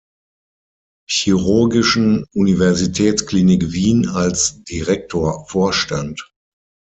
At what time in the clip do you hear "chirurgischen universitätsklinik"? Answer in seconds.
1.07-3.71